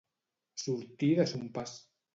[0.63, 1.71] Sortir de son pas.